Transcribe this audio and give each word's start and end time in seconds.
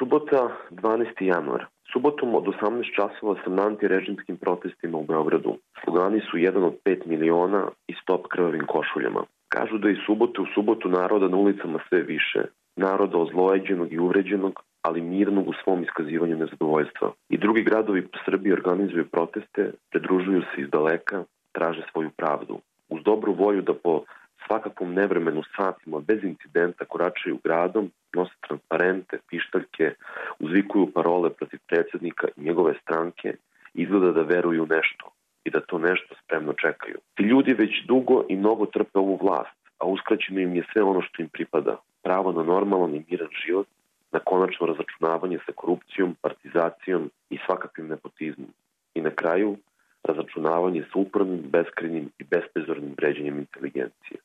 Subota, 0.00 0.56
12. 0.70 1.20
januar. 1.20 1.66
Subotom 1.92 2.34
od 2.34 2.44
18 2.44 2.94
časova 2.96 3.34
sam 3.44 3.54
na 3.54 3.66
antirežimskim 3.66 4.36
protestima 4.36 4.98
u 4.98 5.04
Beogradu. 5.04 5.56
Slogani 5.84 6.20
su 6.30 6.38
jedan 6.38 6.64
od 6.64 6.74
5 6.84 7.06
miliona 7.06 7.68
i 7.88 7.94
stop 8.02 8.26
krvavim 8.26 8.66
košuljama. 8.66 9.22
Kažu 9.48 9.78
da 9.78 9.90
i 9.90 10.00
subote 10.06 10.40
u 10.40 10.46
subotu 10.54 10.88
naroda 10.88 11.28
na 11.28 11.36
ulicama 11.36 11.78
sve 11.88 12.02
više. 12.02 12.42
Naroda 12.76 13.18
ozlojeđenog 13.18 13.92
i 13.92 13.98
uvređenog, 13.98 14.62
ali 14.82 15.00
mirnog 15.00 15.48
u 15.48 15.52
svom 15.64 15.82
iskazivanju 15.82 16.36
nezadovoljstva. 16.36 17.12
I 17.28 17.38
drugi 17.38 17.62
gradovi 17.62 18.06
po 18.06 18.18
Srbiji 18.24 18.52
organizuju 18.52 19.10
proteste, 19.12 19.72
predružuju 19.90 20.42
se 20.42 20.60
iz 20.60 20.70
daleka, 20.70 21.24
traže 21.52 21.82
svoju 21.92 22.10
pravdu. 22.16 22.60
Uz 22.88 23.02
dobru 23.04 23.32
volju 23.32 23.62
da 23.62 23.74
po 23.74 24.04
svakakvom 24.50 24.94
nevremenu 24.94 25.42
satima 25.56 26.00
bez 26.00 26.24
incidenta 26.24 26.84
koračaju 26.84 27.38
gradom, 27.44 27.90
nose 28.14 28.34
transparente, 28.46 29.18
pištaljke, 29.28 29.94
uzvikuju 30.38 30.90
parole 30.94 31.30
protiv 31.30 31.60
predsednika 31.66 32.26
i 32.36 32.42
njegove 32.44 32.74
stranke, 32.82 33.34
izgleda 33.74 34.12
da 34.12 34.22
veruju 34.22 34.66
nešto 34.66 35.12
i 35.44 35.50
da 35.50 35.60
to 35.60 35.78
nešto 35.78 36.14
spremno 36.24 36.52
čekaju. 36.52 36.96
Ti 37.14 37.22
ljudi 37.22 37.54
već 37.54 37.84
dugo 37.86 38.24
i 38.28 38.36
mnogo 38.36 38.66
trpe 38.66 38.98
ovu 38.98 39.18
vlast, 39.22 39.58
a 39.78 39.86
uskraćeno 39.86 40.40
im 40.40 40.56
je 40.56 40.64
sve 40.72 40.82
ono 40.82 41.02
što 41.02 41.22
im 41.22 41.28
pripada. 41.28 41.76
Pravo 42.02 42.32
na 42.32 42.42
normalan 42.42 42.94
i 42.94 43.04
miran 43.10 43.28
život, 43.46 43.66
na 44.12 44.18
konačno 44.18 44.66
razračunavanje 44.66 45.38
sa 45.46 45.52
korupcijom, 45.52 46.16
partizacijom 46.22 47.10
i 47.30 47.38
svakakvim 47.46 47.86
nepotizmom. 47.88 48.50
I 48.94 49.00
na 49.00 49.10
kraju, 49.10 49.56
razračunavanje 50.02 50.82
sa 50.82 50.98
upornim, 50.98 51.40
beskrajnim 51.42 52.10
i 52.18 52.24
bespezornim 52.24 52.94
vređenjem 52.98 53.38
inteligencije. 53.38 54.18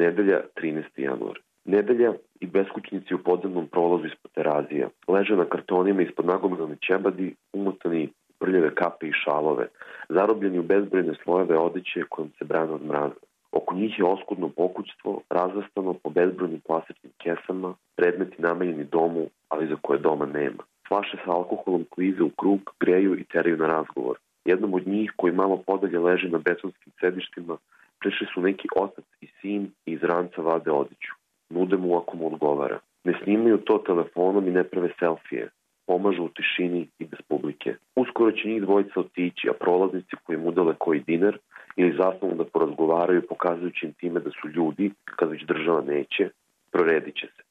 Nedelja, 0.00 0.40
13. 0.56 0.82
januar. 0.96 1.38
Nedelja 1.64 2.12
i 2.40 2.46
beskućnici 2.46 3.14
u 3.14 3.18
podzemnom 3.18 3.66
prolazu 3.66 4.06
ispod 4.06 4.30
terazija. 4.32 4.88
Leže 5.08 5.36
na 5.36 5.44
kartonima 5.44 6.02
ispod 6.02 6.26
nagomilani 6.26 6.76
ćebadi, 6.86 7.34
umotani 7.52 8.08
prljave 8.38 8.74
kape 8.74 9.06
i 9.08 9.12
šalove, 9.24 9.66
zarobljeni 10.08 10.58
u 10.58 10.62
bezbrojne 10.62 11.14
slojeve 11.24 11.58
odeće 11.58 12.02
kojom 12.08 12.30
se 12.38 12.44
brane 12.44 12.72
od 12.72 12.84
mraza. 12.84 13.20
Oko 13.52 13.74
njih 13.74 13.98
je 13.98 14.04
oskudno 14.04 14.48
pokućstvo, 14.48 15.20
razvrstano 15.30 15.94
po 16.02 16.10
bezbrojnim 16.10 16.60
plastičnim 16.66 17.12
kesama, 17.18 17.74
predmeti 17.96 18.42
namenjeni 18.42 18.84
domu, 18.84 19.26
ali 19.48 19.68
za 19.68 19.76
koje 19.82 19.98
doma 19.98 20.26
nema. 20.26 20.62
Flaše 20.88 21.16
sa 21.24 21.30
alkoholom 21.30 21.84
klize 21.94 22.22
u 22.22 22.30
krug, 22.30 22.60
greju 22.80 23.18
i 23.18 23.24
teraju 23.24 23.56
na 23.56 23.66
razgovor. 23.66 24.16
Jednom 24.44 24.74
od 24.74 24.86
njih, 24.86 25.12
koji 25.16 25.32
malo 25.32 25.62
podalje 25.66 25.98
leže 25.98 26.28
na 26.28 26.38
betonskim 26.38 26.92
sedištima, 27.00 27.56
prišli 28.00 28.26
su 28.34 28.40
neki 28.40 28.68
otac 28.76 29.04
i 29.20 29.26
sin 29.40 29.70
iz 30.00 30.08
ranca 30.08 30.42
vade 30.42 30.70
odiću. 30.70 31.12
Nude 31.50 31.76
mu 31.76 31.96
ako 31.96 32.16
mu 32.16 32.26
odgovara. 32.26 32.78
Ne 33.04 33.14
snimaju 33.22 33.58
to 33.58 33.78
telefonom 33.78 34.48
i 34.48 34.50
ne 34.50 34.64
prave 34.64 34.90
selfije. 34.98 35.48
Pomažu 35.86 36.22
u 36.24 36.28
tišini 36.28 36.88
i 36.98 37.04
bez 37.04 37.20
publike. 37.28 37.74
Uskoro 37.96 38.32
će 38.32 38.48
njih 38.48 38.62
dvojica 38.62 39.00
otići, 39.00 39.48
a 39.48 39.52
prolaznici 39.52 40.16
koji 40.22 40.38
mu 40.38 40.48
udale 40.48 40.74
koji 40.78 41.00
dinar 41.00 41.38
ili 41.76 41.96
zasnovu 41.96 42.34
da 42.34 42.44
porazgovaraju 42.44 43.26
pokazujući 43.28 43.86
im 43.86 43.92
time 43.92 44.20
da 44.20 44.30
su 44.30 44.48
ljudi, 44.48 44.90
kad 45.04 45.30
već 45.30 45.42
država 45.42 45.80
neće, 45.80 46.28
proredit 46.72 47.14
će 47.14 47.26
se. 47.26 47.42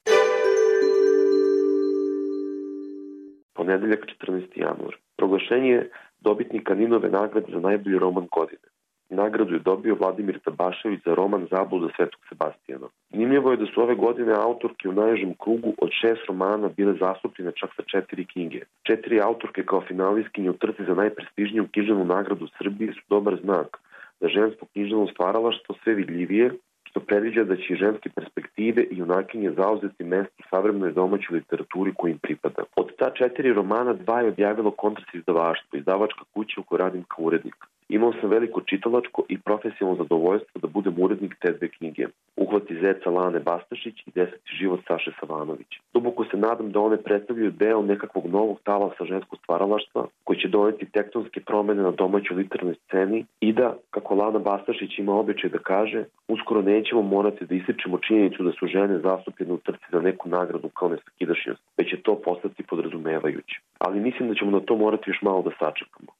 Ponedeljak 3.53 4.05
14. 4.21 4.43
januar. 4.55 4.95
Proglašenje 5.17 5.85
dobitnika 6.19 6.75
Ninove 6.75 7.09
nagrade 7.09 7.51
za 7.51 7.59
najbolji 7.59 7.99
roman 7.99 8.27
godine. 8.31 8.67
Nagradu 9.09 9.53
je 9.53 9.59
dobio 9.59 9.95
Vladimir 9.95 10.39
Tabašević 10.39 10.99
za 11.05 11.13
roman 11.13 11.47
Zabluda 11.51 11.87
Svetog 11.95 12.21
Sebastijana. 12.29 12.87
Zanimljivo 13.11 13.51
je 13.51 13.57
da 13.57 13.65
su 13.65 13.81
ove 13.81 13.95
godine 13.95 14.33
autorke 14.33 14.89
u 14.89 14.93
najžem 14.93 15.33
krugu 15.33 15.73
od 15.77 15.89
šest 16.01 16.21
romana 16.27 16.69
bile 16.77 16.93
zastupljene 16.93 17.51
čak 17.51 17.69
sa 17.75 17.83
četiri 17.83 18.25
knjige. 18.25 18.61
Četiri 18.83 19.21
autorke 19.21 19.65
kao 19.65 19.81
finalistkinje 19.81 20.49
u 20.49 20.57
trci 20.57 20.83
za 20.87 20.95
najprestižniju 20.95 21.67
književnu 21.73 22.05
nagradu 22.05 22.47
Srbije 22.57 22.93
su 22.93 23.01
dobar 23.09 23.39
znak 23.43 23.79
da 24.21 24.27
žensko 24.27 24.65
književno 24.73 25.07
stvaralaštvo 25.07 25.75
sve 25.83 25.93
vidljivije, 25.93 26.51
što 26.89 26.99
predviđa 26.99 27.43
da 27.43 27.55
će 27.55 27.75
ženske 27.75 28.09
perspektive 28.09 28.83
i 28.83 28.97
junakinje 28.97 29.51
zauzeti 29.51 30.03
mesto 30.03 30.35
u 30.39 30.49
savremenoj 30.49 30.91
domaćoj 30.91 31.35
literaturi 31.35 31.93
koji 31.97 32.11
im 32.11 32.17
pripada. 32.17 32.63
Od 32.75 32.95
ta 32.97 33.09
četiri 33.09 33.53
romana 33.53 33.93
dva 33.93 34.21
je 34.21 34.27
objavilo 34.27 34.71
kontras 34.71 35.13
izdavaštvo, 35.13 35.77
izdavačka 35.77 36.23
kuća 36.33 36.61
u 36.61 36.63
kojoj 36.63 36.79
radim 36.79 37.03
kao 37.03 37.25
urednik. 37.25 37.55
Imao 37.89 38.13
sam 38.21 38.29
veliko 38.29 38.61
čitalačko 38.61 39.23
i 39.29 39.37
profesionalno 39.37 40.03
zadovoljstvo 40.03 40.61
da 40.61 40.67
budem 40.67 40.95
urednik 40.97 41.35
te 41.41 41.51
dve 41.51 41.67
knjige. 41.67 42.07
Uhvati 42.49 42.79
zeca 42.81 43.09
Lane 43.09 43.39
Bastašić 43.39 43.95
i 44.07 44.11
deseti 44.15 44.55
život 44.59 44.79
Saše 44.87 45.11
Savanović. 45.19 45.67
Duboko 45.93 46.25
se 46.31 46.37
nadam 46.37 46.71
da 46.71 46.79
one 46.79 46.97
predstavljaju 46.97 47.51
deo 47.51 47.81
nekakvog 47.81 48.25
novog 48.25 48.59
talasa 48.63 49.05
ženskog 49.05 49.39
stvaralaštva 49.43 50.07
koji 50.23 50.39
će 50.39 50.47
doneti 50.47 50.91
tektonske 50.91 51.39
promene 51.39 51.83
na 51.83 51.91
domaćoj 51.91 52.37
literarnoj 52.37 52.75
sceni 52.75 53.25
i 53.39 53.53
da, 53.53 53.75
kako 53.89 54.15
Lana 54.15 54.39
Bastašić 54.39 54.99
ima 54.99 55.13
običaj 55.13 55.49
da 55.49 55.57
kaže, 55.57 56.03
uskoro 56.27 56.61
nećemo 56.61 57.01
morati 57.01 57.45
da 57.45 57.55
ističemo 57.55 57.97
činjenicu 57.97 58.43
da 58.43 58.51
su 58.51 58.67
žene 58.67 58.99
zastupljene 58.99 59.53
u 59.53 59.57
trci 59.57 59.85
za 59.91 60.01
neku 60.01 60.29
nagradu 60.29 60.69
kao 60.69 60.89
nesakidašnjost, 60.89 61.61
već 61.77 61.89
će 61.89 62.01
to 62.01 62.15
postati 62.15 62.63
podrazumevajuće. 62.63 63.61
Ali 63.77 63.99
mislim 63.99 64.29
da 64.29 64.35
ćemo 64.35 64.51
na 64.51 64.59
to 64.59 64.75
morati 64.77 65.09
još 65.09 65.21
malo 65.21 65.41
da 65.41 65.51
sačekamo. 65.59 66.11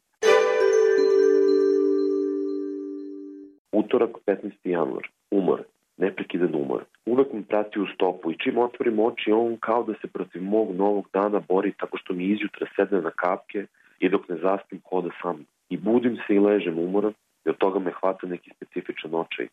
Utorak, 3.72 4.10
15. 4.28 4.52
januar. 4.64 5.08
Umor. 5.32 5.64
Neprekidan 6.00 6.56
umor. 6.56 6.84
Uvek 7.06 7.34
mi 7.34 7.44
prati 7.44 7.80
u 7.80 7.88
stopu 7.94 8.32
i 8.32 8.38
čim 8.38 8.58
otvorim 8.58 9.00
oči, 9.00 9.32
on 9.32 9.58
kao 9.58 9.84
da 9.84 9.94
se 10.02 10.08
protiv 10.08 10.44
mog 10.44 10.76
novog 10.76 11.08
dana 11.14 11.42
bori 11.48 11.74
tako 11.78 11.98
što 11.98 12.14
mi 12.14 12.26
izjutra 12.26 12.68
sedne 12.76 13.02
na 13.02 13.12
kapke 13.12 13.66
i 14.00 14.10
dok 14.10 14.30
ne 14.30 14.38
zaspim 14.38 14.82
hoda 14.90 15.10
sam. 15.22 15.46
I 15.70 15.78
budim 15.78 16.18
se 16.28 16.36
i 16.36 16.40
ležem 16.40 16.80
umoran 16.80 17.14
i 17.46 17.50
od 17.50 17.58
toga 17.58 17.80
me 17.80 17.92
hvata 17.92 18.28
neki 18.28 18.52
specifičan 18.56 19.16
očaj. 19.16 19.48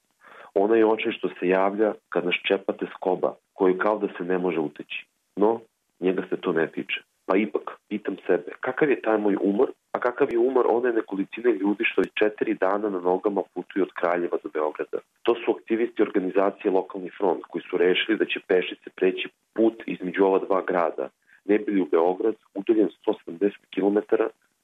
Onaj 0.55 0.85
očaj 0.85 1.13
što 1.13 1.29
se 1.29 1.49
javlja 1.49 1.93
kad 2.09 2.25
nas 2.25 2.35
čepate 2.49 2.87
skoba, 2.95 3.35
koji 3.53 3.79
kao 3.79 3.99
da 3.99 4.09
se 4.19 4.25
ne 4.25 4.39
može 4.39 4.61
uteći. 4.61 5.07
No, 5.37 5.61
njega 6.01 6.23
se 6.31 6.37
to 6.37 6.53
ne 6.53 6.67
tiče. 6.67 7.01
Pa 7.27 7.37
ipak, 7.37 7.71
pitam 7.89 8.17
sebe, 8.27 8.53
kakav 8.61 8.91
je 8.91 9.01
taj 9.01 9.19
moj 9.19 9.37
umor, 9.41 9.71
a 9.93 10.01
kakav 10.01 10.33
je 10.33 10.39
umor 10.39 10.67
one 10.69 10.93
nekolicine 10.93 11.53
ljudi 11.53 11.85
što 11.85 12.01
već 12.01 12.11
četiri 12.15 12.55
dana 12.55 12.91
na 12.91 13.01
nogama 13.01 13.43
putuju 13.55 13.83
od 13.83 13.93
Kraljeva 13.93 14.39
do 14.43 14.51
Beograda. 14.55 14.99
To 15.27 15.35
su 15.35 15.51
aktivisti 15.51 16.03
organizacije 16.03 16.71
Lokalni 16.71 17.11
front, 17.19 17.43
koji 17.51 17.63
su 17.71 17.77
rešili 17.77 18.19
da 18.19 18.25
će 18.25 18.41
pešice 18.47 18.91
preći 18.91 19.29
put 19.55 19.83
između 19.87 20.25
ova 20.25 20.39
dva 20.39 20.63
grada, 20.63 21.09
ne 21.45 21.59
bili 21.59 21.81
u 21.81 21.89
Beograd, 21.91 22.35
udaljen 22.55 22.89
170 23.07 23.51
km, 23.75 23.99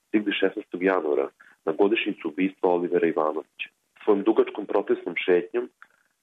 stigli 0.08 0.32
16. 0.32 0.82
januara 0.82 1.28
na 1.64 1.72
godišnjicu 1.72 2.28
ubistva 2.28 2.70
Olivera 2.70 3.06
Ivanovića. 3.06 3.68
Svojom 4.04 4.22
dugačkom 4.22 4.66
protestnom 4.66 5.14
šetnjom 5.16 5.68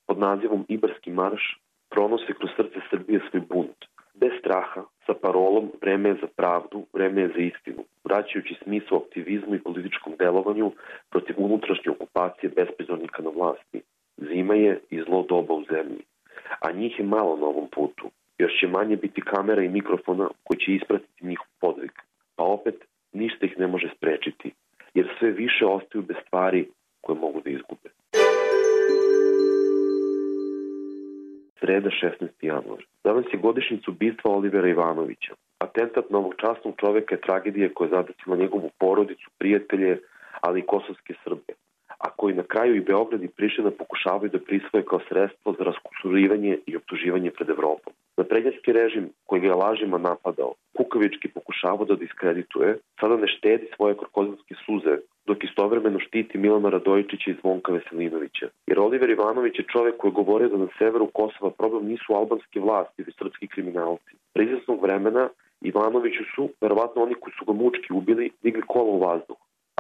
pod 0.08 0.20
nazivom 0.20 0.66
Ibarski 0.68 1.12
marš 1.12 1.60
pronose 1.90 2.34
kroz 2.38 2.50
srce 2.58 2.80
Srbije 2.90 3.20
svoj 3.30 3.44
bunt, 3.50 3.80
bez 4.14 4.32
straha, 4.40 4.84
sa 5.06 5.14
parolom 5.14 5.72
vreme 5.82 6.10
je 6.10 6.18
za 6.22 6.28
pravdu, 6.36 6.86
vreme 6.94 7.22
je 7.22 7.28
za 7.28 7.40
istinu, 7.40 7.84
vraćajući 8.04 8.56
smislu 8.64 8.98
aktivizmu 8.98 9.56
i 9.56 9.64
političkom 9.64 10.14
delovanju 10.20 10.72
protiv 11.10 11.36
unutrašnje 11.38 11.92
okupacije 11.92 12.50
besprizornika 12.56 13.22
na 13.22 13.30
vlasti. 13.30 13.82
Zima 14.18 14.56
je 14.56 14.80
i 14.90 15.02
zlo 15.02 15.26
doba 15.30 15.54
u 15.54 15.64
zemlji, 15.64 16.04
je 17.00 17.06
malo 17.06 17.38
na 17.38 17.46
ovom 17.46 17.68
putu. 17.76 18.12
Još 18.38 18.52
će 18.60 18.68
manje 18.68 18.96
biti 18.96 19.22
kamera 19.22 19.64
i 19.64 19.70
mikrofona 19.70 20.30
koji 20.44 20.60
će 20.60 20.72
ispratiti 20.72 21.26
njihov 21.26 21.48
podvig, 21.60 21.92
pa 22.36 22.44
opet 22.44 22.76
ništa 23.14 23.46
ih 23.46 23.60
ne 23.60 23.68
može 23.68 23.90
sprečiti, 23.98 24.54
jer 24.94 25.10
sve 25.20 25.32
više 25.32 25.66
ostaju 25.66 26.04
bez 26.04 26.18
stvari 26.28 26.70
koje 27.02 27.20
mogu 27.20 27.42
da 27.42 27.50
izgube. 27.50 27.90
Sreda 31.60 31.90
16. 31.90 32.28
januar. 32.42 32.86
Danas 33.04 33.26
je 33.34 33.40
godišnjicu 33.40 33.92
bistva 33.92 34.32
Olivera 34.32 34.70
Ivanovića. 34.70 35.34
Atentat 35.60 36.10
na 36.10 36.18
ovog 36.18 36.34
častnog 36.38 36.74
čoveka 36.80 37.16
je 37.16 37.22
tragedija 37.22 37.74
koja 37.74 37.86
je 37.86 37.96
zadesila 37.96 38.38
njegovu 38.38 38.70
porodicu, 38.80 39.30
prijatelje, 39.38 40.00
ali 40.42 40.60
i 40.60 40.66
kosovske 40.66 41.14
Srbe, 41.24 41.54
a 42.00 42.10
koji 42.10 42.34
na 42.36 42.44
kraju 42.44 42.76
i 42.76 42.88
Beograd 42.90 43.24
i 43.24 43.28
Priština 43.38 43.72
pokušavaju 43.72 44.30
da 44.32 44.40
prisvoje 44.40 44.86
kao 44.86 45.00
sredstvo 45.10 45.56
za 45.58 45.64
raskusurivanje 45.64 46.58
i 46.66 46.76
optuživanje 46.76 47.32
pred 47.32 47.50
Evropom. 47.50 47.94
Naprednjački 48.18 48.74
režim 48.74 49.10
koji 49.26 49.42
ga 49.42 49.48
je 49.48 49.54
lažima 49.54 49.98
napadao, 49.98 50.54
kukavički 50.78 51.28
pokušavao 51.28 51.86
da 51.86 51.96
diskredituje, 51.96 52.78
sada 53.00 53.18
ne 53.18 53.28
štedi 53.28 53.68
svoje 53.76 53.98
krokodilske 53.98 54.56
suze, 54.66 54.96
dok 55.28 55.44
istovremeno 55.44 56.00
štiti 56.00 56.38
Milana 56.38 56.70
Radojičića 56.70 57.32
i 57.32 57.38
Zvonka 57.42 57.72
Veselinovića. 57.72 58.48
Jer 58.68 58.80
Oliver 58.80 59.10
Ivanović 59.10 59.60
je 59.60 59.70
čovek 59.74 59.98
koji 59.98 60.10
je 60.10 60.20
govorio 60.22 60.50
da 60.50 60.58
na 60.58 60.68
severu 60.78 61.08
Kosova 61.14 61.52
problem 61.52 61.86
nisu 61.86 62.14
albanske 62.14 62.60
vlasti, 62.60 63.04
već 63.04 63.16
srpski 63.18 63.48
kriminalci. 63.48 64.14
Pre 64.34 64.46
vremena 64.82 65.30
Ivanoviću 65.62 66.24
su, 66.36 66.50
verovatno 66.62 67.04
oni 67.04 67.14
koji 67.14 67.34
su 67.40 67.46
ga 67.46 67.54
mučki 67.54 67.94
ubili, 67.94 68.32
digli 68.44 68.62
kola 68.68 68.92
u 68.92 69.00
vazduh 69.00 69.38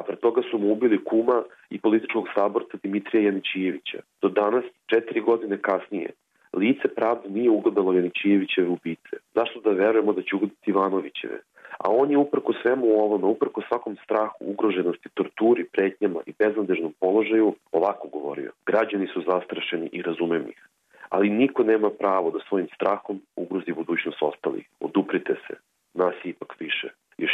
pre 0.09 0.17
toga 0.17 0.41
su 0.51 0.57
mu 0.57 0.71
ubili 0.71 1.03
kuma 1.03 1.43
i 1.69 1.79
političkog 1.79 2.25
saborca 2.35 2.77
Dimitrija 2.83 3.23
Janićijevića. 3.23 3.99
Do 4.21 4.29
danas, 4.29 4.63
četiri 4.85 5.21
godine 5.21 5.57
kasnije, 5.61 6.09
Lice 6.53 6.87
pravde 6.95 7.29
nije 7.29 7.49
ugledalo 7.49 7.93
Janićijevićeve 7.93 8.67
ubice. 8.67 9.15
Zašto 9.35 9.59
da 9.59 9.69
verujemo 9.69 10.13
da 10.13 10.21
će 10.21 10.35
ugledati 10.35 10.71
Ivanovićeve? 10.71 11.39
A 11.79 11.85
on 11.91 12.11
je 12.11 12.17
uprko 12.17 12.53
svemu 12.61 12.85
ovome, 12.87 13.25
uprko 13.25 13.61
svakom 13.67 13.97
strahu, 14.03 14.37
ugroženosti, 14.39 15.09
torturi, 15.13 15.63
pretnjama 15.63 16.19
i 16.25 16.33
beznadežnom 16.39 16.93
položaju 16.99 17.55
ovako 17.71 18.07
govorio. 18.07 18.51
Građani 18.65 19.07
su 19.07 19.21
zastrašeni 19.21 19.89
i 19.91 20.01
razumem 20.01 20.49
ih. 20.49 20.67
Ali 21.09 21.29
niko 21.29 21.63
nema 21.63 21.89
pravo 21.89 22.31
da 22.31 22.39
svojim 22.49 22.67
strahom 22.75 23.21
ugrozi 23.35 23.71
budućnost 23.73 24.17
ostalih. 24.21 24.69
Oduprite 24.79 25.35
se. 25.47 25.53
Nas 25.93 26.15
je 26.23 26.33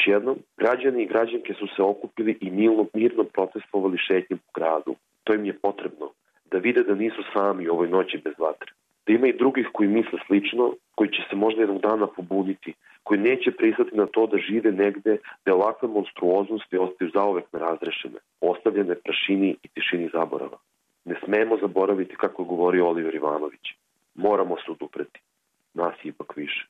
jednom, 0.07 0.37
građani 0.57 1.03
i 1.03 1.07
građanke 1.07 1.53
su 1.53 1.67
se 1.75 1.81
okupili 1.81 2.37
i 2.41 2.51
mirno, 2.51 2.85
mirno 2.93 3.23
protestovali 3.23 3.97
šetnjem 3.97 4.39
po 4.39 4.51
gradu. 4.59 4.95
To 5.23 5.33
im 5.33 5.45
je 5.45 5.59
potrebno, 5.59 6.11
da 6.51 6.57
vide 6.57 6.83
da 6.83 6.95
nisu 6.95 7.23
sami 7.33 7.67
u 7.67 7.73
ovoj 7.73 7.87
noći 7.87 8.21
bez 8.23 8.33
vatre. 8.39 8.71
Da 9.07 9.13
ima 9.13 9.27
i 9.27 9.37
drugih 9.37 9.69
koji 9.73 9.89
misle 9.89 10.19
slično, 10.27 10.73
koji 10.95 11.09
će 11.09 11.21
se 11.29 11.35
možda 11.35 11.61
jednog 11.61 11.81
dana 11.81 12.07
pobuditi, 12.07 12.73
koji 13.03 13.19
neće 13.19 13.51
pristati 13.51 13.97
na 13.97 14.05
to 14.05 14.27
da 14.27 14.37
žive 14.37 14.71
negde 14.71 15.17
da 15.45 15.55
ovakve 15.55 15.87
monstruoznosti 15.87 16.77
ostaju 16.77 17.11
zaovek 17.13 17.45
nerazrešene, 17.53 18.19
ostavljene 18.41 18.95
prašini 18.95 19.55
i 19.63 19.67
tišini 19.67 20.09
zaborava. 20.13 20.57
Ne 21.05 21.15
smemo 21.25 21.57
zaboraviti 21.61 22.15
kako 22.15 22.41
je 22.41 22.47
govorio 22.47 22.87
Oliver 22.87 23.15
Ivanović. 23.15 23.65
Moramo 24.15 24.55
se 24.57 24.71
odupreti. 24.71 25.19
Nas 25.73 25.95
je 26.03 26.09
ipak 26.09 26.37
više. 26.37 26.67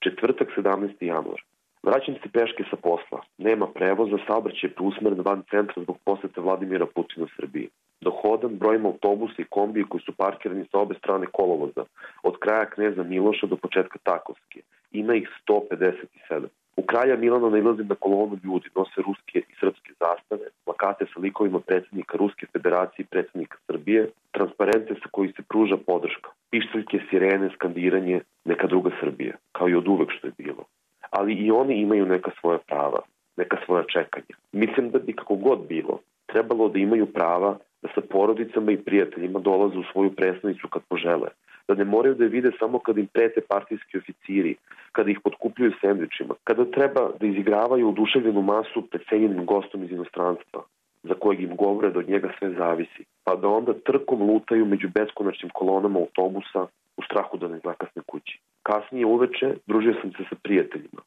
Četvrtak 0.00 0.48
17. 0.56 0.94
januar. 1.00 1.40
Vraćam 1.82 2.14
se 2.14 2.28
peške 2.32 2.64
sa 2.70 2.76
posla. 2.76 3.20
Nema 3.38 3.66
prevoza, 3.66 4.18
saobraćaj 4.26 4.70
je 4.70 4.74
preusmeren 4.74 5.20
van 5.24 5.42
centra 5.50 5.82
zbog 5.82 5.98
posete 6.04 6.40
Vladimira 6.40 6.86
Putina 6.86 7.24
u 7.24 7.28
Srbiji. 7.36 7.68
Dok 8.00 8.14
hodam, 8.22 8.58
brojim 8.58 8.86
autobuse 8.86 9.42
i 9.42 9.50
kombije 9.50 9.84
koji 9.88 10.02
su 10.02 10.12
parkirani 10.12 10.64
sa 10.70 10.78
obe 10.78 10.94
strane 10.94 11.26
kolovoza, 11.32 11.84
od 12.22 12.38
kraja 12.38 12.70
Kneza 12.70 13.02
Miloša 13.02 13.46
do 13.46 13.56
početka 13.56 13.98
Takovske. 14.02 14.60
Ima 14.92 15.14
ih 15.14 15.28
157. 15.48 16.46
U 16.76 16.82
kraja 16.82 17.16
Milana 17.16 17.48
nailazim 17.50 17.86
na 17.88 17.94
kolonu 17.94 18.38
ljudi, 18.44 18.68
nose 18.76 19.02
ruske 19.06 19.38
i 19.38 19.54
srpske 19.60 19.92
zastave, 20.02 20.46
plakate 20.64 21.06
sa 21.12 21.20
likovima 21.20 21.60
predsednika 21.60 22.18
Ruske 22.18 22.46
federacije 22.52 23.02
i 23.04 23.06
predsednika 23.06 23.56
Srbije, 23.66 24.10
transparente 24.30 24.94
sa 25.02 25.08
koji 25.10 25.32
se 25.32 25.42
pruža 25.48 25.76
podrška, 25.86 26.30
pištaljke, 26.50 27.00
sirene, 27.10 27.50
skandiranje, 27.54 28.20
neka 28.44 28.66
druga 28.66 28.90
Srbija, 29.00 29.34
kao 29.58 29.68
i 29.68 29.74
od 29.74 29.88
uvek 29.88 30.10
što 30.10 30.26
je 30.26 30.32
bilo. 30.38 30.64
Ali 31.10 31.32
i 31.34 31.50
oni 31.50 31.80
imaju 31.80 32.06
neka 32.06 32.30
svoja 32.40 32.58
prava, 32.58 33.00
neka 33.36 33.56
svoja 33.66 33.82
čekanja. 33.82 34.34
Mislim 34.52 34.90
da 34.90 34.98
bi 34.98 35.12
kako 35.12 35.34
god 35.34 35.58
bilo, 35.68 35.98
trebalo 36.26 36.68
da 36.68 36.78
imaju 36.78 37.06
prava 37.06 37.56
da 37.82 37.88
sa 37.94 38.00
porodicama 38.00 38.72
i 38.72 38.76
prijateljima 38.76 39.38
dolaze 39.38 39.78
u 39.78 39.84
svoju 39.92 40.10
presnicu 40.10 40.68
kad 40.68 40.82
požele, 40.88 41.28
da 41.68 41.74
ne 41.74 41.84
moraju 41.84 42.14
da 42.14 42.24
je 42.24 42.30
vide 42.30 42.50
samo 42.58 42.78
kad 42.78 42.98
im 42.98 43.06
prete 43.06 43.40
partijski 43.48 43.98
oficiri, 43.98 44.56
kada 44.92 45.10
ih 45.10 45.20
potkupljuju 45.24 45.72
sendvičima, 45.80 46.34
kada 46.44 46.64
treba 46.64 47.10
da 47.20 47.26
izigravaju 47.26 47.88
uduševljenu 47.88 48.42
masu 48.42 48.82
pred 48.90 49.02
cenjenim 49.08 49.46
gostom 49.46 49.84
iz 49.84 49.90
inostranstva, 49.90 50.62
za 51.02 51.14
kojeg 51.14 51.42
im 51.42 51.56
govore 51.56 51.90
da 51.90 51.98
od 51.98 52.08
njega 52.08 52.32
sve 52.38 52.50
zavisi, 52.50 53.04
pa 53.24 53.36
da 53.36 53.48
onda 53.48 53.72
trkom 53.72 54.22
lutaju 54.22 54.66
među 54.66 54.88
beskonačnim 54.94 55.50
kolonama 55.54 55.98
autobusa 55.98 56.66
u 56.96 57.02
strahu 57.02 57.36
da 57.36 57.48
ne 57.48 57.60
zakasne 57.64 58.02
kući. 58.06 58.40
Kasnije 58.68 59.06
uveče 59.06 59.54
družio 59.66 59.94
sam 60.00 60.10
se 60.12 60.24
sa 60.30 60.36
prijateljima. 60.42 61.02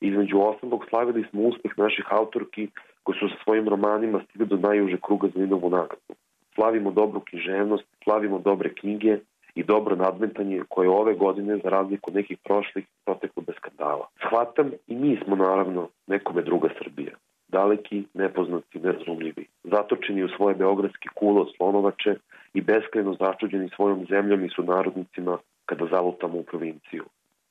Između 0.00 0.40
ostalog 0.40 0.84
slavili 0.88 1.24
smo 1.30 1.42
uspeh 1.42 1.72
naših 1.76 2.04
autorki 2.10 2.68
koji 3.02 3.18
su 3.18 3.28
sa 3.28 3.36
svojim 3.44 3.68
romanima 3.68 4.20
stigli 4.24 4.46
do 4.46 4.56
najuže 4.56 4.96
kruga 5.06 5.28
za 5.34 5.40
Ninovu 5.40 5.70
nagradu. 5.70 6.12
Slavimo 6.54 6.90
dobru 6.90 7.20
književnost, 7.20 7.84
slavimo 8.04 8.38
dobre 8.38 8.74
knjige 8.74 9.18
i 9.54 9.64
dobro 9.64 9.96
nadmetanje 9.96 10.62
koje 10.68 10.88
ove 10.88 11.14
godine, 11.14 11.58
za 11.64 11.68
razliku 11.68 12.10
nekih 12.10 12.38
prošlih, 12.44 12.84
proteklo 13.04 13.42
bez 13.46 13.56
skandala. 13.56 14.08
Shvatam 14.26 14.70
i 14.86 14.94
mi 14.96 15.18
smo 15.24 15.36
naravno 15.36 15.88
nekome 16.06 16.42
druga 16.42 16.68
Srbija. 16.82 17.14
Daleki, 17.48 18.04
nepoznati, 18.14 18.78
nerazumljivi. 18.78 19.46
Zatočeni 19.70 20.24
u 20.24 20.28
svoje 20.28 20.54
beogradske 20.54 21.08
kulo 21.14 21.42
od 21.42 21.48
slonovače 21.56 22.14
i 22.54 22.60
beskreno 22.60 23.16
začuđeni 23.20 23.68
svojom 23.76 24.06
zemljom 24.10 24.44
i 24.44 24.50
sunarodnicima 24.56 25.38
kada 25.64 25.86
zalutamo 25.90 26.38
u 26.38 26.42
provinciju. 26.42 27.04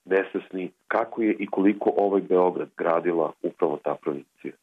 Nesvesni 0.05 0.71
kako 0.87 1.21
je 1.21 1.35
i 1.39 1.47
koliko 1.47 1.93
ovaj 1.97 2.21
Beograd 2.21 2.69
gradila 2.77 3.31
upravo 3.41 3.79
ta 3.83 3.95
provincija. 4.01 4.53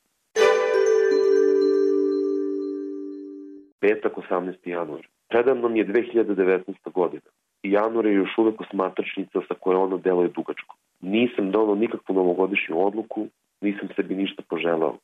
Petak 3.81 4.13
18. 4.17 4.55
januar. 4.65 5.07
Predavnom 5.29 5.77
je 5.77 5.87
2019. 5.87 6.93
godina 6.95 7.31
i 7.63 7.73
januar 7.73 8.07
je 8.07 8.15
još 8.15 8.39
uvek 8.39 8.61
osmatračnica 8.61 9.41
sa 9.49 9.55
koje 9.61 9.77
ono 9.77 9.99
deluje 9.99 10.29
dugačko. 10.29 10.77
Nisam 11.01 11.51
donao 11.51 11.75
nikakvu 11.75 12.15
novogodišnju 12.15 12.87
odluku, 12.87 13.27
nisam 13.61 13.89
sebi 13.97 14.15
ništa 14.15 14.43
poželao. 14.49 14.97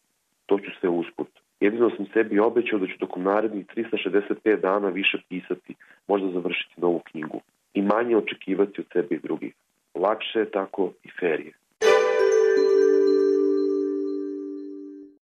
To 0.46 0.58
ću 0.58 0.70
sve 0.80 0.88
usput. 0.88 1.28
Jedino 1.60 1.90
sam 1.96 2.06
sebi 2.12 2.38
obećao 2.38 2.78
da 2.78 2.86
ću 2.86 2.98
tokom 2.98 3.22
narednih 3.22 3.66
365 3.66 4.60
dana 4.60 4.88
više 4.88 5.18
pisati, 5.28 5.74
možda 6.08 6.30
završiti 6.30 6.80
novu 6.80 6.98
knjigu 6.98 7.40
i 7.74 7.82
manje 7.82 8.16
očekivati 8.16 8.80
od 8.80 8.86
sebe 8.92 9.14
i 9.14 9.20
drugih. 9.20 9.54
Lakše 9.94 10.38
je 10.38 10.50
tako 10.50 10.92
i 11.04 11.08
fer 11.20 11.40
je. 11.40 11.52